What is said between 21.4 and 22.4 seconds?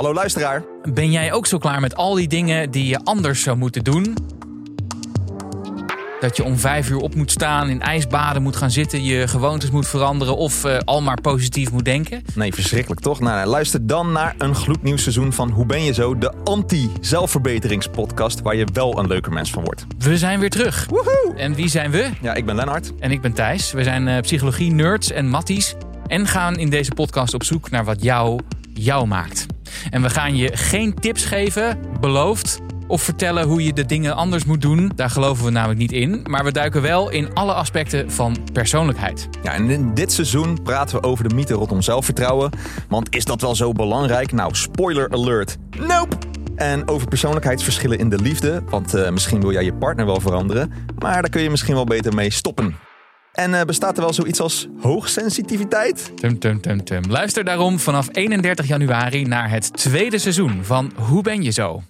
wie zijn we? Ja,